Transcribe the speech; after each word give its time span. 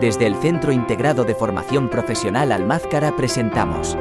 Desde 0.00 0.26
el 0.26 0.34
Centro 0.36 0.72
Integrado 0.72 1.24
de 1.24 1.34
Formación 1.34 1.88
Profesional 1.88 2.52
Almázcara 2.52 3.16
presentamos 3.16 3.96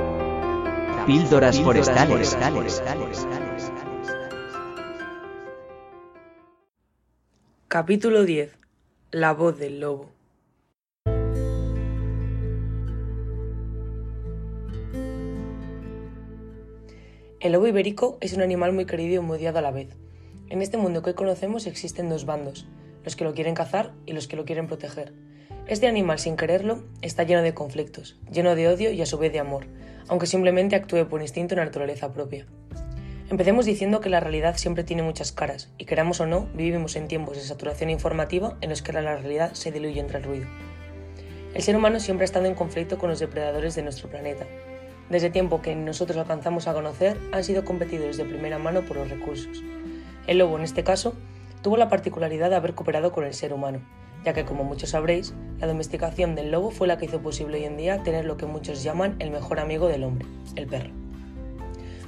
Píldoras 1.06 1.58
Forestales. 1.62 2.38
Capítulo 7.70 8.26
10. 8.26 8.58
La 9.12 9.32
voz 9.32 9.58
del 9.58 9.80
lobo. 9.80 10.10
El 17.40 17.54
lobo 17.54 17.68
ibérico 17.68 18.18
es 18.20 18.34
un 18.34 18.42
animal 18.42 18.74
muy 18.74 18.86
querido 18.86 19.22
y 19.22 19.26
muy 19.26 19.38
odiado 19.38 19.60
a 19.60 19.62
la 19.62 19.72
vez. 19.72 19.96
En 20.50 20.62
este 20.62 20.76
mundo 20.76 21.02
que 21.02 21.12
hoy 21.12 21.16
conocemos 21.16 21.66
existen 21.68 22.10
dos 22.10 22.26
bandos, 22.26 22.68
los 23.06 23.16
que 23.16 23.24
lo 23.24 23.34
quieren 23.34 23.56
cazar 23.56 23.94
y 24.06 24.12
los 24.12 24.28
que 24.28 24.36
lo 24.36 24.44
quieren 24.44 24.68
proteger. 24.68 25.14
Este 25.68 25.88
animal, 25.88 26.20
sin 26.20 26.38
quererlo, 26.38 26.84
está 27.02 27.24
lleno 27.24 27.42
de 27.42 27.56
conflictos, 27.56 28.20
lleno 28.32 28.54
de 28.54 28.68
odio 28.68 28.92
y 28.92 29.02
a 29.02 29.08
su 29.08 29.18
vez 29.18 29.34
de 29.34 29.40
amor, 29.40 29.66
aunque 30.08 30.28
simplemente 30.28 30.76
actúe 30.76 31.08
por 31.10 31.22
instinto 31.22 31.56
en 31.56 31.62
naturaleza 31.62 32.14
propia. 32.14 32.46
Empecemos 33.32 33.66
diciendo 33.66 34.00
que 34.00 34.12
la 34.12 34.20
realidad 34.20 34.58
siempre 34.58 34.84
tiene 34.84 35.02
muchas 35.02 35.32
caras, 35.32 35.72
y 35.80 35.86
queramos 35.86 36.20
o 36.20 36.28
no, 36.28 36.48
vivimos 36.54 36.96
en 36.96 37.08
tiempos 37.08 37.38
de 37.38 37.42
saturación 37.42 37.90
informativa 37.90 38.60
en 38.62 38.70
los 38.70 38.84
que 38.84 38.94
la 38.94 39.02
realidad 39.02 39.54
se 39.54 39.72
diluye 39.72 40.00
entre 40.00 40.20
el 40.20 40.24
ruido. 40.26 40.46
El 41.56 41.64
ser 41.64 41.76
humano 41.76 42.00
siempre 42.00 42.26
ha 42.26 42.26
estado 42.26 42.46
en 42.46 42.54
conflicto 42.54 43.00
con 43.00 43.10
los 43.10 43.18
depredadores 43.18 43.74
de 43.74 43.82
nuestro 43.82 44.08
planeta. 44.08 44.46
Desde 45.10 45.32
tiempo 45.32 45.64
que 45.64 45.76
nosotros 45.76 46.20
alcanzamos 46.20 46.68
a 46.68 46.74
conocer, 46.74 47.18
han 47.32 47.44
sido 47.44 47.66
competidores 47.66 48.18
de 48.18 48.26
primera 48.26 48.60
mano 48.60 48.84
por 48.84 48.98
los 48.98 49.10
recursos. 49.10 49.64
El 50.28 50.38
lobo, 50.38 50.58
en 50.60 50.64
este 50.64 50.84
caso, 50.84 51.16
tuvo 51.64 51.76
la 51.76 51.90
particularidad 51.90 52.52
de 52.52 52.56
haber 52.56 52.76
cooperado 52.76 53.12
con 53.12 53.24
el 53.24 53.34
ser 53.34 53.52
humano, 53.52 53.82
ya 54.26 54.34
que 54.34 54.44
como 54.44 54.64
muchos 54.64 54.90
sabréis, 54.90 55.34
la 55.60 55.68
domesticación 55.68 56.34
del 56.36 56.52
lobo 56.52 56.72
fue 56.72 56.88
la 56.88 56.98
que 56.98 57.06
hizo 57.06 57.22
posible 57.22 57.60
hoy 57.60 57.66
en 57.66 57.78
día 57.78 58.02
tener 58.02 58.26
lo 58.26 58.38
que 58.38 58.48
muchos 58.48 58.84
llaman 58.84 59.16
el 59.20 59.30
mejor 59.30 59.60
amigo 59.60 59.88
del 59.88 60.04
hombre, 60.04 60.26
el 60.56 60.66
perro. 60.66 60.90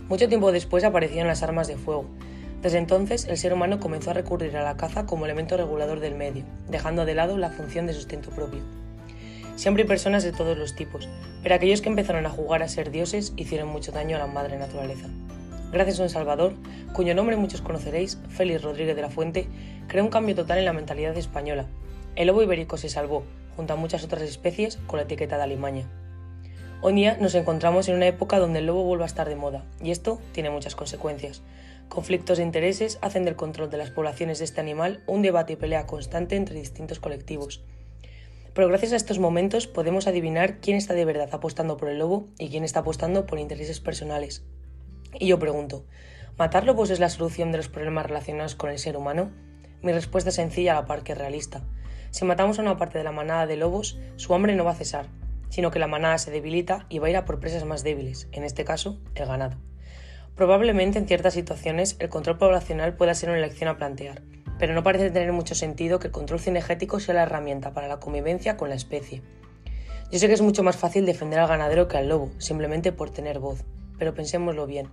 Mucho 0.10 0.28
tiempo 0.28 0.52
después 0.52 0.84
aparecieron 0.84 1.28
las 1.28 1.44
armas 1.44 1.68
de 1.68 1.78
fuego. 1.78 2.06
Desde 2.62 2.80
entonces, 2.80 3.26
el 3.26 3.38
ser 3.38 3.54
humano 3.54 3.80
comenzó 3.80 4.10
a 4.10 4.14
recurrir 4.16 4.58
a 4.58 4.64
la 4.64 4.78
caza 4.78 5.06
como 5.06 5.26
elemento 5.26 5.58
regulador 5.58 6.00
del 6.00 6.16
medio, 6.16 6.44
dejando 6.68 7.06
de 7.06 7.14
lado 7.14 7.38
la 7.38 7.52
función 7.52 7.86
de 7.86 7.94
sustento 7.94 8.32
propio. 8.32 8.62
Siempre 9.56 9.84
hay 9.84 9.88
personas 9.88 10.24
de 10.24 10.32
todos 10.32 10.58
los 10.58 10.76
tipos, 10.76 11.08
pero 11.44 11.54
aquellos 11.54 11.82
que 11.82 11.90
empezaron 11.90 12.26
a 12.26 12.32
jugar 12.32 12.64
a 12.64 12.68
ser 12.68 12.90
dioses 12.90 13.34
hicieron 13.38 13.70
mucho 13.70 13.92
daño 13.92 14.16
a 14.16 14.20
la 14.20 14.28
madre 14.28 14.58
naturaleza. 14.58 15.08
Gracias 15.72 16.00
a 16.00 16.04
un 16.04 16.10
Salvador, 16.10 16.54
cuyo 16.94 17.14
nombre 17.14 17.36
muchos 17.36 17.62
conoceréis, 17.62 18.18
Félix 18.30 18.64
Rodríguez 18.64 18.96
de 18.96 19.02
la 19.02 19.10
Fuente, 19.10 19.48
creó 19.88 20.04
un 20.04 20.10
cambio 20.10 20.36
total 20.36 20.60
en 20.60 20.66
la 20.66 20.74
mentalidad 20.74 21.18
española. 21.18 21.68
El 22.18 22.26
lobo 22.26 22.42
ibérico 22.42 22.78
se 22.78 22.90
salvó, 22.90 23.24
junto 23.56 23.74
a 23.74 23.76
muchas 23.76 24.04
otras 24.04 24.24
especies, 24.24 24.78
con 24.88 24.98
la 24.98 25.04
etiqueta 25.04 25.38
de 25.38 25.44
alimaña. 25.44 25.88
Hoy 26.82 26.94
día 26.94 27.16
nos 27.22 27.36
encontramos 27.36 27.88
en 27.88 27.96
una 27.96 28.08
época 28.08 28.40
donde 28.40 28.58
el 28.58 28.66
lobo 28.66 28.84
vuelve 28.86 29.04
a 29.04 29.06
estar 29.06 29.30
de 29.30 29.36
moda, 29.36 29.66
y 29.84 29.92
esto 29.92 30.20
tiene 30.32 30.50
muchas 30.50 30.76
consecuencias. 30.76 31.44
Conflictos 31.90 32.40
de 32.40 32.44
intereses 32.44 32.98
hacen 33.04 33.24
del 33.24 33.36
control 33.36 33.70
de 33.70 33.78
las 33.78 33.92
poblaciones 33.92 34.40
de 34.40 34.46
este 34.46 34.60
animal 34.60 35.04
un 35.06 35.22
debate 35.22 35.54
y 35.54 35.56
pelea 35.58 35.86
constante 35.86 36.36
entre 36.36 36.56
distintos 36.56 37.00
colectivos. 37.00 37.64
Pero 38.56 38.68
gracias 38.68 38.94
a 38.94 38.98
estos 38.98 39.20
momentos 39.20 39.68
podemos 39.68 40.08
adivinar 40.08 40.60
quién 40.60 40.76
está 40.76 40.96
de 40.96 41.06
verdad 41.06 41.30
apostando 41.34 41.78
por 41.78 41.88
el 41.88 42.00
lobo 42.00 42.26
y 42.40 42.50
quién 42.50 42.64
está 42.64 42.80
apostando 42.80 43.28
por 43.28 43.38
intereses 43.38 43.80
personales. 43.80 44.44
Y 45.20 45.28
yo 45.28 45.38
pregunto, 45.38 45.86
¿matar 46.36 46.66
lobos 46.66 46.90
es 46.90 47.00
la 47.00 47.10
solución 47.10 47.52
de 47.52 47.58
los 47.58 47.70
problemas 47.70 48.08
relacionados 48.08 48.56
con 48.56 48.72
el 48.72 48.80
ser 48.80 48.98
humano? 48.98 49.30
Mi 49.82 49.92
respuesta 49.92 50.30
es 50.30 50.36
sencilla 50.36 50.72
a 50.72 50.82
la 50.82 50.88
par 50.88 51.04
que 51.04 51.16
realista. 51.16 51.62
Si 52.12 52.26
matamos 52.26 52.58
a 52.58 52.62
una 52.62 52.78
parte 52.78 52.98
de 52.98 53.04
la 53.04 53.12
manada 53.12 53.46
de 53.46 53.58
lobos, 53.58 54.00
su 54.16 54.34
hambre 54.34 54.56
no 54.56 54.64
va 54.64 54.72
a 54.72 54.76
cesar, 54.76 55.08
sino 55.50 55.72
que 55.72 55.80
la 55.80 55.88
manada 55.88 56.18
se 56.18 56.32
debilita 56.32 56.86
y 56.90 57.00
va 57.00 57.08
a 57.08 57.10
ir 57.10 57.18
a 57.18 57.26
por 57.26 57.40
presas 57.40 57.66
más 57.66 57.84
débiles, 57.84 58.28
en 58.32 58.44
este 58.44 58.66
caso, 58.66 59.00
el 59.16 59.26
ganado. 59.26 59.58
Probablemente 60.36 61.00
en 61.00 61.08
ciertas 61.08 61.34
situaciones 61.34 61.96
el 62.00 62.10
control 62.10 62.38
poblacional 62.38 62.96
pueda 62.96 63.16
ser 63.16 63.30
una 63.30 63.40
elección 63.40 63.70
a 63.70 63.78
plantear, 63.78 64.22
pero 64.60 64.74
no 64.74 64.84
parece 64.84 65.12
tener 65.12 65.32
mucho 65.34 65.56
sentido 65.56 66.00
que 66.00 66.08
el 66.08 66.14
control 66.14 66.40
cinegético 66.40 67.00
sea 67.00 67.16
la 67.16 67.24
herramienta 67.24 67.74
para 67.74 67.88
la 67.88 68.00
convivencia 68.00 68.58
con 68.58 68.70
la 68.70 68.76
especie. 68.76 69.22
Yo 70.12 70.20
sé 70.20 70.28
que 70.28 70.34
es 70.34 70.42
mucho 70.42 70.64
más 70.64 70.78
fácil 70.78 71.06
defender 71.06 71.40
al 71.40 71.48
ganadero 71.48 71.88
que 71.88 71.98
al 71.98 72.08
lobo, 72.08 72.32
simplemente 72.38 72.92
por 72.92 73.10
tener 73.10 73.40
voz, 73.40 73.66
pero 73.98 74.14
pensémoslo 74.14 74.68
bien. 74.68 74.90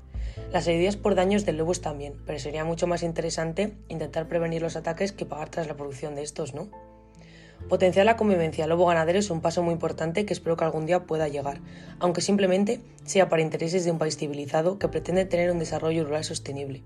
Las 0.53 0.67
heridas 0.67 0.97
por 0.97 1.15
daños 1.15 1.45
del 1.45 1.59
lobo 1.59 1.73
están 1.73 1.99
bien, 1.99 2.15
pero 2.27 2.39
sería 2.39 2.65
mucho 2.65 2.87
más 2.87 3.03
interesante 3.03 3.75
intentar 3.89 4.29
prevenir 4.29 4.63
los 4.63 4.77
ataques 4.77 5.13
que 5.13 5.27
pagar 5.27 5.49
tras 5.49 5.67
la 5.67 5.77
producción 5.77 6.15
de 6.15 6.23
estos, 6.23 6.55
¿no? 6.55 6.69
Potenciar 7.69 8.05
la 8.05 8.17
convivencia 8.17 8.67
lobo-ganadero 8.67 9.19
es 9.19 9.31
un 9.31 9.41
paso 9.41 9.63
muy 9.63 9.73
importante 9.73 10.27
que 10.27 10.35
espero 10.35 10.57
que 10.57 10.65
algún 10.65 10.87
día 10.87 11.05
pueda 11.07 11.29
llegar, 11.29 11.61
aunque 11.99 12.21
simplemente 12.21 12.81
sea 13.05 13.29
para 13.29 13.43
intereses 13.43 13.85
de 13.85 13.91
un 13.91 13.99
país 13.99 14.19
civilizado 14.19 14.79
que 14.79 14.89
pretende 14.89 15.25
tener 15.25 15.51
un 15.51 15.59
desarrollo 15.59 16.05
rural 16.05 16.25
sostenible. 16.25 16.83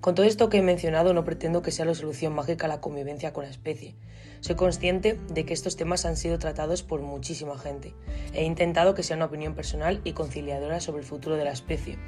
Con 0.00 0.14
todo 0.14 0.26
esto 0.26 0.48
que 0.48 0.58
he 0.58 0.62
mencionado 0.62 1.12
no 1.12 1.24
pretendo 1.24 1.60
que 1.60 1.72
sea 1.72 1.84
la 1.84 1.94
solución 1.94 2.32
mágica 2.32 2.66
a 2.66 2.68
la 2.68 2.80
convivencia 2.80 3.32
con 3.32 3.44
la 3.44 3.50
especie. 3.50 3.96
Soy 4.40 4.54
consciente 4.54 5.18
de 5.28 5.44
que 5.44 5.52
estos 5.52 5.76
temas 5.76 6.04
han 6.04 6.16
sido 6.16 6.38
tratados 6.38 6.84
por 6.84 7.00
muchísima 7.02 7.58
gente. 7.58 7.94
He 8.32 8.44
intentado 8.44 8.94
que 8.94 9.02
sea 9.02 9.16
una 9.16 9.26
opinión 9.26 9.54
personal 9.54 10.00
y 10.04 10.12
conciliadora 10.12 10.78
sobre 10.78 11.00
el 11.00 11.06
futuro 11.06 11.36
de 11.36 11.44
la 11.44 11.50
especie. 11.50 11.98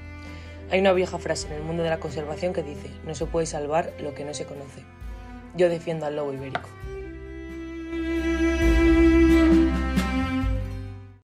Hay 0.71 0.79
una 0.79 0.93
vieja 0.93 1.19
frase 1.19 1.49
en 1.49 1.55
el 1.55 1.63
mundo 1.65 1.83
de 1.83 1.91
la 1.91 1.99
conservación 1.99 2.53
que 2.53 2.63
dice, 2.63 2.89
no 3.05 3.17
se 3.17 3.27
puede 3.27 3.47
salvar 3.47 3.93
lo 4.01 4.15
que 4.15 4.25
no 4.25 4.35
se 4.35 4.45
conoce. 4.45 4.85
Yo 5.57 5.69
defiendo 5.69 6.07
al 6.07 6.15
lobo 6.15 6.33
ibérico. 6.33 6.69